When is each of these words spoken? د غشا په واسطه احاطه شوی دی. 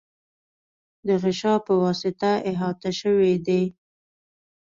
د 1.07 1.09
غشا 1.21 1.53
په 1.65 1.73
واسطه 1.83 2.31
احاطه 2.51 2.89
شوی 2.99 3.33
دی. 3.47 3.63